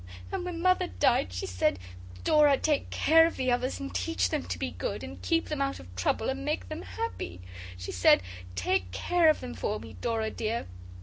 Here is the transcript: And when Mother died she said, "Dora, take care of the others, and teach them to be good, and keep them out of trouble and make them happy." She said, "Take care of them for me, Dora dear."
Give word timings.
And 0.31 0.43
when 0.45 0.63
Mother 0.63 0.87
died 0.87 1.31
she 1.31 1.45
said, 1.45 1.77
"Dora, 2.23 2.57
take 2.57 2.89
care 2.89 3.27
of 3.27 3.35
the 3.37 3.51
others, 3.51 3.79
and 3.79 3.93
teach 3.93 4.29
them 4.29 4.41
to 4.45 4.57
be 4.57 4.71
good, 4.71 5.03
and 5.03 5.21
keep 5.21 5.47
them 5.47 5.61
out 5.61 5.79
of 5.79 5.95
trouble 5.95 6.27
and 6.27 6.43
make 6.43 6.69
them 6.69 6.81
happy." 6.81 7.39
She 7.77 7.91
said, 7.91 8.23
"Take 8.55 8.91
care 8.91 9.29
of 9.29 9.41
them 9.41 9.53
for 9.53 9.79
me, 9.79 9.97
Dora 10.01 10.31
dear." 10.31 10.65